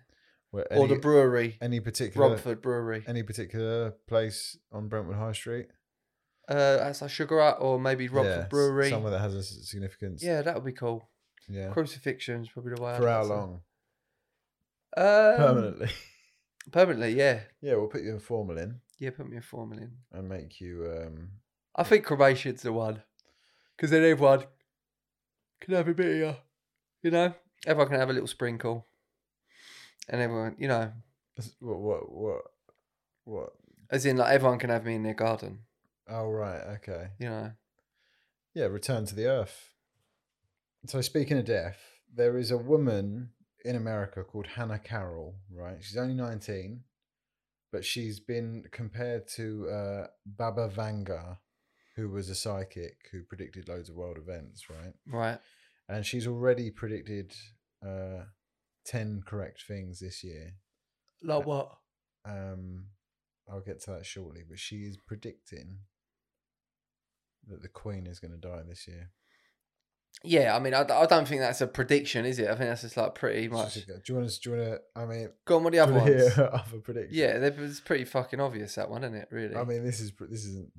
[0.56, 1.58] Where, or the brewery.
[1.62, 3.04] any particular Romford Brewery.
[3.08, 5.68] any particular place on Brentwood High Street?
[6.48, 8.90] Uh, that's like Sugar Hut or maybe Romford yeah, Brewery.
[8.90, 10.24] somewhere that has a significance.
[10.24, 11.10] Yeah, that would be cool.
[11.50, 11.70] yeah.
[11.70, 12.92] Crucifixion's probably the way.
[12.94, 13.62] I'd For how like to- long?
[14.98, 15.04] Um,
[15.38, 15.90] Permanently.
[16.72, 17.42] Permanently, yeah.
[17.62, 19.92] yeah, we'll put you in formalin Yeah, put me in formalin.
[20.14, 20.90] and make you.
[20.90, 21.30] um
[21.76, 23.04] I think cremation's the one.
[23.76, 24.46] Because then everyone
[25.60, 26.38] can have a bit of,
[27.04, 27.34] you know,
[27.68, 28.88] everyone can have a little sprinkle.
[30.10, 30.92] And everyone, you know,
[31.60, 31.80] What?
[31.80, 32.12] What?
[32.12, 32.42] What?
[33.26, 33.50] What?
[33.92, 35.60] as in like everyone can have me in their garden,
[36.10, 36.62] Oh right.
[36.78, 37.08] Okay.
[37.20, 37.52] you know.
[38.54, 38.66] Yeah.
[38.66, 39.70] Return to the earth.
[40.88, 41.78] So speaking of death,
[42.14, 43.30] there is a woman
[43.64, 45.36] in America called Hannah Carroll.
[45.52, 45.78] Right.
[45.84, 46.84] She's only nineteen,
[47.72, 51.38] but she's been compared to uh, Baba Vanga,
[51.96, 54.70] who was a psychic who predicted loads of world events.
[54.70, 54.94] Right.
[55.08, 55.40] Right.
[55.90, 57.34] and she's already predicted
[57.86, 58.24] uh,
[58.86, 60.54] 10 correct things this year.
[61.24, 61.72] Like what?
[62.26, 62.86] Um,
[63.50, 65.80] I'll get to that shortly, but she is predicting
[67.48, 69.12] that the Queen is going to die this year.
[70.24, 72.46] Yeah, I mean, I don't think that's a prediction, is it?
[72.46, 73.74] I think that's just like pretty much.
[73.76, 74.40] Do you want to?
[74.40, 74.80] Do you want to?
[74.96, 76.38] I mean, Go on, what the do other ones?
[76.38, 77.16] other predictions?
[77.16, 79.28] Yeah, it's pretty fucking obvious that one, isn't it?
[79.30, 79.56] Really.
[79.56, 80.72] I mean, this is this isn't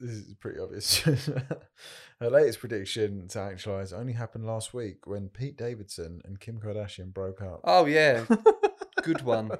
[0.00, 0.98] this is pretty obvious.
[2.20, 7.12] Her latest prediction to actualize only happened last week when Pete Davidson and Kim Kardashian
[7.12, 7.60] broke up.
[7.64, 8.24] Oh yeah,
[9.02, 9.50] good one.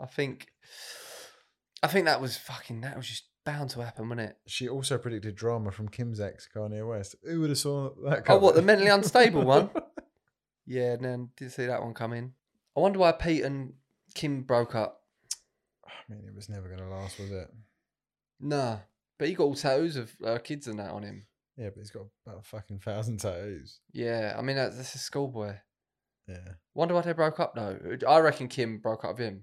[0.00, 0.46] I think.
[1.82, 2.82] I think that was fucking.
[2.82, 4.36] That was just bound to happen, wasn't it?
[4.46, 7.16] She also predicted drama from Kim's ex, Kanye West.
[7.24, 8.22] Who would have saw that?
[8.28, 9.70] Oh, what the mentally unstable one?
[10.64, 12.34] Yeah, no, didn't see that one coming.
[12.76, 13.72] I wonder why Pete and
[14.14, 15.00] Kim broke up.
[15.84, 17.48] I mean, it was never going to last, was it?
[18.40, 18.78] Nah,
[19.18, 21.26] but he got all tattoos of uh, kids and that on him.
[21.56, 23.80] Yeah, but he's got about a fucking thousand tattoos.
[23.92, 25.54] Yeah, I mean that's, that's a schoolboy.
[26.28, 26.48] Yeah.
[26.74, 27.78] Wonder why they broke up though.
[28.08, 29.42] I reckon Kim broke up with him.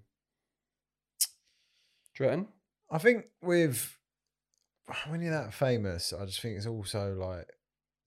[2.18, 2.48] Do you reckon?
[2.92, 3.96] I think with
[5.08, 7.48] when you're that famous, I just think it's also like,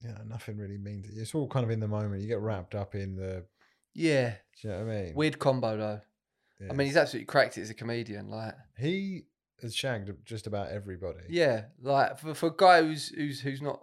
[0.01, 2.21] you know, nothing really means it's all kind of in the moment.
[2.21, 3.45] You get wrapped up in the,
[3.93, 5.15] Yeah, do you know what I mean?
[5.15, 6.01] weird combo though.
[6.69, 8.29] I mean, he's absolutely cracked it as a comedian.
[8.29, 9.23] Like, he
[9.61, 11.23] has shagged just about everybody.
[11.29, 13.79] yeah, like for, for a guy who's who's who's not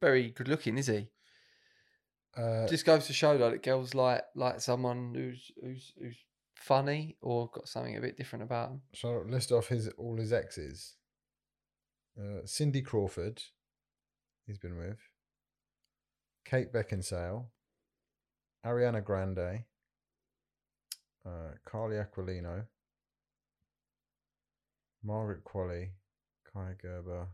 [0.00, 1.08] very good looking, is he?
[2.36, 6.16] Uh, Just goes to show like that girls like like someone who's who's who's
[6.54, 8.82] funny or got something a bit different about them.
[8.94, 10.96] So I list off his all his exes?
[12.18, 13.42] Uh, Cindy Crawford,
[14.46, 14.98] he's been with.
[16.44, 17.46] Kate Beckinsale,
[18.64, 19.64] Ariana Grande,
[21.26, 22.64] uh, Carly Aquilino,
[25.06, 25.90] Margaret Qualley,
[26.52, 27.28] Kai Gerber.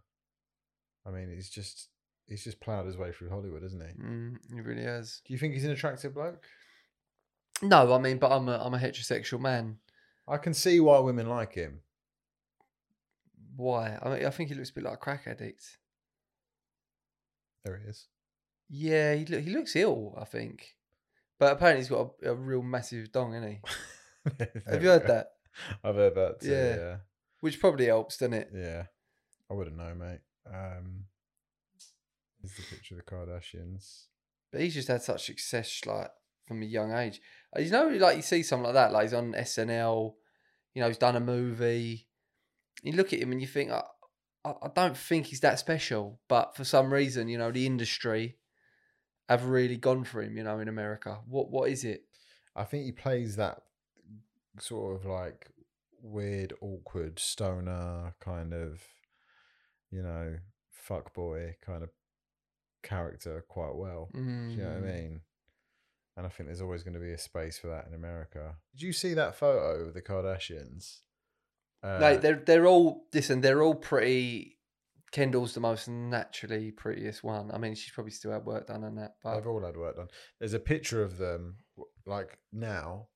[1.06, 1.88] I mean, he's just
[2.28, 4.02] he's just ploughed his way through Hollywood, isn't he?
[4.02, 5.22] Mm, he really has.
[5.26, 6.44] Do you think he's an attractive bloke?
[7.62, 9.78] No, I mean, but I'm a I'm a heterosexual man.
[10.28, 11.80] I can see why women like him.
[13.56, 13.98] Why?
[14.02, 15.78] I mean, I think he looks a bit like a crack addict.
[17.64, 18.06] There he is.
[18.68, 20.16] Yeah, he look, he looks ill.
[20.20, 20.76] I think,
[21.38, 23.60] but apparently he's got a, a real massive dong, isn't he?
[24.70, 25.14] Have you heard go.
[25.14, 25.28] that?
[25.84, 26.50] I've heard that too.
[26.50, 26.76] Yeah.
[26.76, 26.96] Yeah.
[27.42, 28.50] Which probably helps, doesn't it?
[28.54, 28.84] Yeah.
[29.50, 30.20] I wouldn't know, mate.
[30.46, 31.06] Um,
[32.40, 34.04] here's the picture of the Kardashians.
[34.52, 36.08] But he's just had such success, like
[36.46, 37.20] from a young age.
[37.54, 40.14] Uh, You know, like you see something like that, like he's on SNL.
[40.72, 42.06] You know, he's done a movie.
[42.84, 43.82] You look at him and you think, I,
[44.44, 48.38] I I don't think he's that special, but for some reason, you know, the industry
[49.28, 50.36] have really gone for him.
[50.36, 52.04] You know, in America, what what is it?
[52.54, 53.62] I think he plays that
[54.60, 55.48] sort of like
[56.02, 58.82] weird, awkward stoner kind of,
[59.90, 60.36] you know,
[60.70, 61.90] fuck boy kind of
[62.82, 64.10] character quite well.
[64.12, 64.94] Do you know what I Mm.
[65.02, 65.20] mean?
[66.16, 68.56] And I think there's always going to be a space for that in America.
[68.72, 70.98] Did you see that photo of the Kardashians?
[71.82, 74.58] Uh, Like they're they're all listen, they're all pretty.
[75.10, 77.50] Kendall's the most naturally prettiest one.
[77.50, 79.96] I mean, she's probably still had work done on that, but They've all had work
[79.96, 80.08] done.
[80.38, 81.58] There's a picture of them
[82.06, 83.08] like now,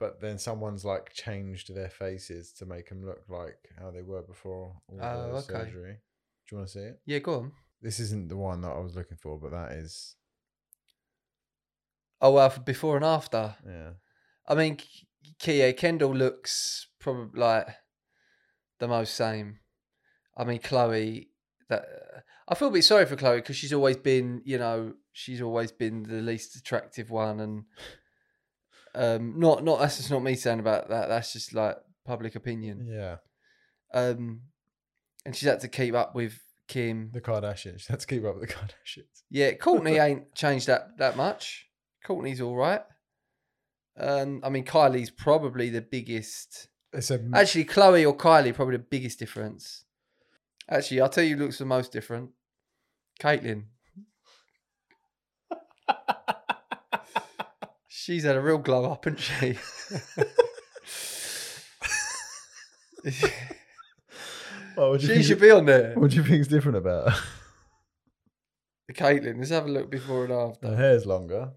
[0.00, 4.22] but then someone's like changed their faces to make them look like how they were
[4.22, 5.42] before all the Oh, okay.
[5.70, 5.98] surgery.
[6.48, 7.00] Do you want to see it?
[7.06, 7.52] yeah, go on.
[7.80, 10.16] This isn't the one that I was looking for, but that is
[12.20, 13.54] Oh well, for before and after.
[13.66, 13.90] yeah.
[14.46, 15.06] I mean, K-
[15.38, 17.68] Kia Kendall looks probably like
[18.78, 19.60] the most same.
[20.36, 21.28] I mean, Khloé.
[21.68, 21.84] That
[22.48, 25.70] I feel a bit sorry for Khloé because she's always been, you know, she's always
[25.72, 27.64] been the least attractive one, and
[28.94, 31.08] um, not not that's just not me saying about that.
[31.08, 32.88] That's just like public opinion.
[32.90, 33.16] Yeah.
[33.92, 34.42] Um,
[35.24, 37.10] and she's had to keep up with Kim.
[37.12, 37.86] The Kardashians.
[37.90, 39.22] Let's keep up with the Kardashians.
[39.30, 41.66] Yeah, Kourtney ain't changed that that much.
[42.06, 42.82] Kourtney's all right.
[43.98, 46.68] Um, I mean, Kylie's probably the biggest.
[46.92, 49.84] It's a Actually, Khloé or Kylie probably the biggest difference.
[50.68, 52.30] Actually, I'll tell you, looks the most different.
[53.20, 53.64] Caitlyn.
[58.10, 59.56] She's had a real glow up, hasn't she?
[64.76, 65.94] Well, what do you she think- should be on there.
[65.94, 67.18] What do you think's different about her?
[68.92, 70.66] Caitlyn, let's have a look before and after.
[70.66, 71.52] Her hair's longer.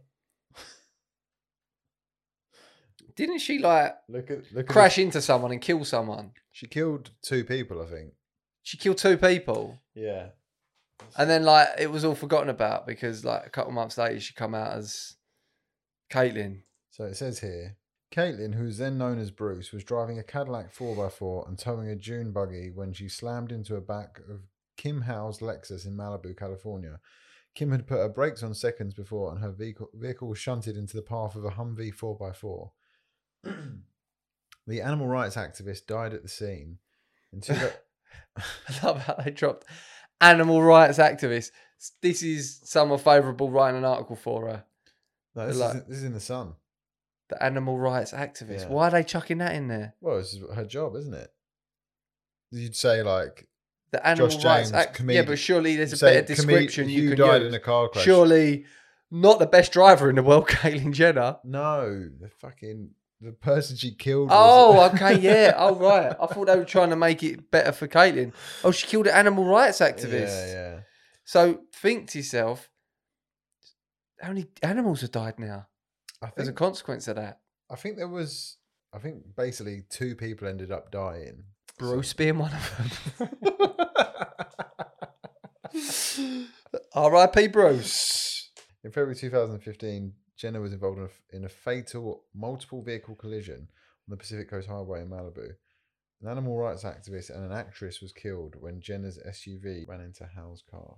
[3.16, 6.34] Didn't she like Look at look at crash into someone and kill someone?
[6.52, 8.14] She killed two people, I think.
[8.62, 9.80] She killed two people.
[9.96, 10.28] Yeah.
[11.18, 14.36] And then like it was all forgotten about because like a couple months later she
[14.36, 15.16] come out as
[16.12, 16.62] Caitlyn.
[16.92, 17.78] So it says here,
[18.14, 21.96] Caitlyn, who was then known as Bruce, was driving a Cadillac 4x4 and towing a
[21.96, 24.42] dune buggy when she slammed into a back of
[24.78, 27.00] Kim Howe's Lexus in Malibu, California.
[27.56, 30.96] Kim had put her brakes on seconds before and her vehicle, vehicle was shunted into
[30.96, 32.70] the path of a Humvee 4x4.
[34.68, 36.78] the animal rights activist died at the scene.
[37.32, 37.54] In two,
[38.38, 39.66] I love how they dropped
[40.22, 41.52] animal rights activist.
[42.02, 44.66] This is someone favourable writing an article for her.
[45.36, 46.54] No, this, like- is, this is in the sun.
[47.30, 48.62] The animal rights activist.
[48.62, 48.68] Yeah.
[48.68, 49.96] Why are they chucking that in there?
[50.02, 51.32] Well, this is her job, isn't it?
[52.52, 53.48] You'd say like
[53.92, 55.02] the animal Josh rights James, act.
[55.08, 57.50] Yeah, but surely there's a Say better description you can died use.
[57.50, 58.04] in a car crash.
[58.04, 58.66] Surely
[59.10, 61.38] not the best driver in the world, Caitlyn Jenner.
[61.44, 62.92] No, the fucking
[63.22, 64.30] the person she killed.
[64.32, 65.54] Oh, okay, yeah.
[65.56, 66.14] Oh, right.
[66.20, 68.34] I thought they were trying to make it better for Caitlyn.
[68.64, 70.28] Oh, she killed an animal rights activist.
[70.28, 70.80] Yeah, yeah.
[71.24, 72.70] So think to yourself,
[74.24, 75.68] how many animals have died now
[76.22, 77.42] I as a consequence of that?
[77.70, 78.58] I think there was.
[78.94, 81.44] I think basically two people ended up dying.
[81.78, 83.30] Bruce being one of them.
[86.96, 87.48] R.I.P.
[87.48, 88.52] Bruce.
[88.84, 94.10] In February 2015, Jenner was involved in a, in a fatal multiple vehicle collision on
[94.10, 95.50] the Pacific Coast Highway in Malibu.
[96.22, 100.64] An animal rights activist and an actress was killed when Jenner's SUV ran into Hal's
[100.70, 100.98] car.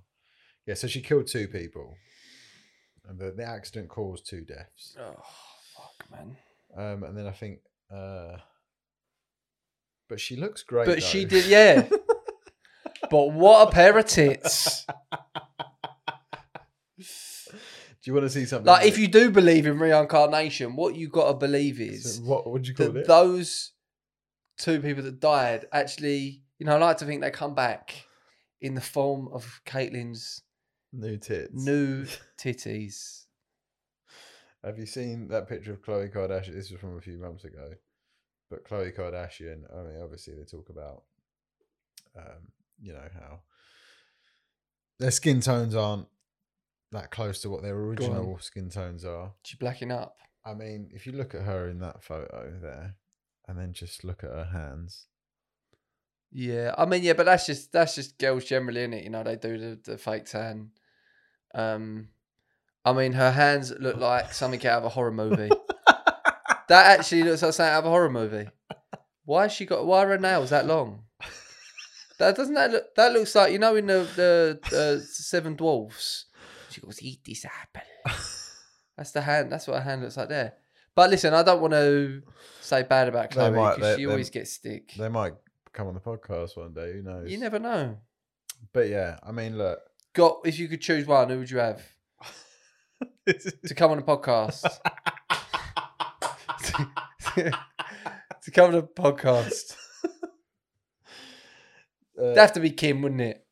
[0.68, 1.96] Yeah, so she killed two people.
[3.08, 4.96] And the, the accident caused two deaths.
[5.00, 5.14] Oh,
[5.76, 6.38] fuck, man.
[6.76, 7.60] Um, and then I think.
[7.94, 8.38] Uh,
[10.10, 10.86] but she looks great.
[10.88, 11.88] But she did, yeah.
[13.10, 14.86] but what a pair of tits.
[16.98, 18.66] Do you want to see something?
[18.68, 22.22] Like, if that- you do believe in reincarnation, what you got to believe is So
[22.24, 23.08] what would you call that it?
[23.08, 23.72] those
[24.58, 28.06] two people that died actually, you know, I like to think they come back
[28.62, 30.42] in the form of Caitlyn's
[30.98, 31.54] New tits.
[31.54, 32.06] new
[32.38, 33.24] titties.
[34.64, 36.54] Have you seen that picture of Khloé Kardashian?
[36.54, 37.74] This was from a few months ago.
[38.50, 41.04] But Khloé Kardashian, I mean, obviously they talk about,
[42.18, 43.42] um, you know, how
[45.00, 46.08] their skin tones aren't
[46.92, 49.34] that close to what their original skin tones are.
[49.44, 50.18] She blacking up.
[50.46, 52.96] I mean, if you look at her in that photo there,
[53.48, 55.08] and then just look at her hands,
[56.32, 59.04] Yeah, I mean, yeah, but that's just that's just girls generally in it.
[59.04, 60.72] You know, they do the, the fake tan.
[61.56, 62.10] Um,
[62.84, 65.50] I mean, her hands look like something out of a horror movie.
[66.68, 68.48] that actually looks like something out of a horror movie.
[69.24, 69.86] Why has she got?
[69.86, 71.04] Why are her nails that long?
[72.20, 72.96] That doesn't that look?
[72.96, 76.26] That looks like you know in the the, the Seven Dwarfs.
[76.70, 77.82] She goes, "Eat this apple."
[78.98, 79.52] That's the hand.
[79.52, 80.54] That's what her hand looks like there.
[80.94, 82.22] But listen, I don't want to
[82.62, 84.94] say bad about Khloé because she they- always gets stick.
[84.98, 85.34] they might
[85.74, 86.94] come on the podcast one day.
[86.94, 87.30] Who knows?
[87.30, 87.98] You never know.
[88.72, 89.80] But yeah, I mean, look.
[90.16, 91.84] Got if you could choose one, who would you have
[93.28, 94.66] to come on a podcast?
[97.36, 99.76] to come on a podcast.
[102.18, 103.46] Uh, It'd have to be Kim, wouldn't it?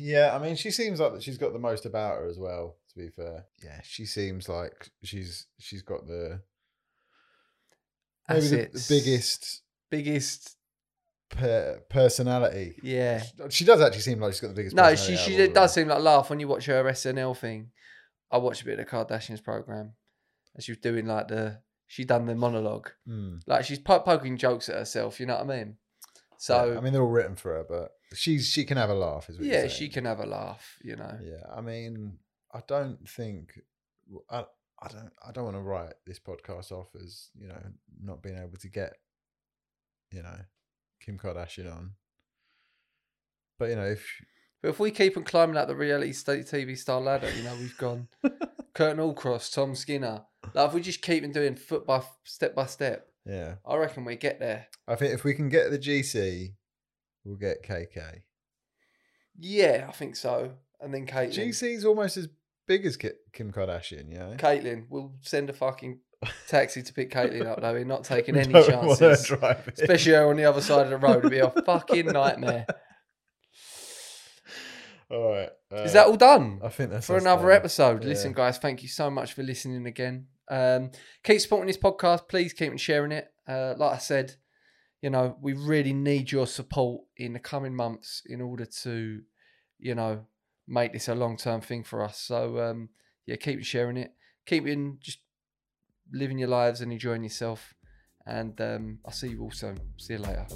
[0.00, 2.76] Yeah, I mean, she seems like that she's got the most about her as well.
[2.90, 6.40] To be fair, yeah, she seems like she's she's got the
[8.28, 10.56] maybe the biggest biggest.
[11.30, 12.76] Per- personality.
[12.82, 13.22] Yeah.
[13.50, 14.76] She does actually seem like she's got the biggest.
[14.76, 17.70] No, she she does seem like laugh when you watch her SNL thing.
[18.30, 19.94] I watched a bit of the Kardashians program,
[20.54, 22.90] and she was doing like the she done the monologue.
[23.08, 23.40] Mm.
[23.46, 25.18] Like she's po- poking jokes at herself.
[25.18, 25.76] You know what I mean?
[26.38, 28.94] So Yeah, I mean, they're all written for her, but she's she can have a
[28.94, 29.28] laugh.
[29.28, 30.76] Is yeah, she can have a laugh.
[30.82, 31.18] You know.
[31.22, 32.18] Yeah, I mean,
[32.52, 33.58] I don't think
[34.30, 34.44] I,
[34.80, 37.60] I don't I don't want to write this podcast off as you know
[38.02, 38.94] not being able to get
[40.12, 40.38] you know
[41.00, 41.92] Kim Kardashian on,
[43.58, 44.06] but you know if
[44.62, 47.54] But if we keep on climbing up the reality state TV star ladder, you know,
[47.56, 48.08] we've gone
[48.74, 50.24] Curtin Allcross, Tom Skinner.
[50.54, 54.04] Like if we just keep on doing foot by step by step, yeah, I reckon
[54.04, 54.66] we get there.
[54.86, 56.54] I think if we can get the GC,
[57.24, 58.22] we'll get KK.
[59.38, 60.52] Yeah, I think so.
[60.80, 61.48] And then Caitlyn.
[61.48, 62.28] GC's almost as
[62.66, 64.34] big as Kim Kardashian, yeah.
[64.36, 66.00] Caitlyn, we'll send a fucking
[66.48, 67.72] taxi to pick Caitlyn up though.
[67.72, 69.30] We're not taking any don't chances.
[69.78, 71.18] Especially her on the other side of the road.
[71.18, 72.66] It'd be a fucking nightmare.
[75.10, 76.60] all right, Is uh, that all done?
[76.62, 78.02] I think that's for another episode.
[78.02, 78.10] Yeah.
[78.10, 80.26] Listen, guys, thank you so much for listening again.
[80.50, 80.90] Um,
[81.22, 82.28] keep supporting this podcast.
[82.28, 83.28] Please keep sharing it.
[83.46, 84.34] Uh, like I said,
[85.02, 89.20] you know, we really need your support in the coming months in order to,
[89.78, 90.26] you know,
[90.66, 92.18] make this a long term thing for us.
[92.18, 92.88] So, um,
[93.26, 94.12] yeah, keep sharing it.
[94.46, 95.18] Keep in just
[96.12, 97.74] living your lives and enjoying yourself.
[98.26, 99.78] And um, I'll see you all soon.
[99.96, 100.46] See you later.